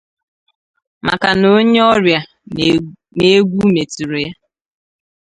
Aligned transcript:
maka 1.05 1.29
na 1.39 1.47
onye 1.57 1.81
ọrịa 1.93 2.19
nụ 3.17 3.25
egwu 3.35 3.61
metụrụ 3.73 4.17
ya 4.25 4.31